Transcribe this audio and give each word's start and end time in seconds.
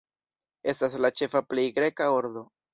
Estas 0.73 0.95
la 1.07 1.13
ĉefa 1.21 1.43
plej 1.53 1.69
greka 1.79 2.13
ordo. 2.19 2.47